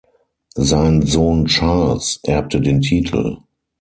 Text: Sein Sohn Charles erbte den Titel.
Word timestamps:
Sein 0.55 1.03
Sohn 1.05 1.45
Charles 1.45 2.21
erbte 2.23 2.59
den 2.59 2.81
Titel. 2.81 3.37